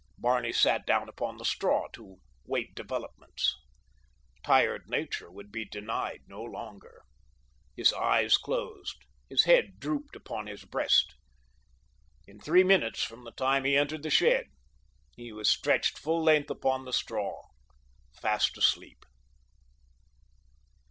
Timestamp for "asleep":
18.57-19.05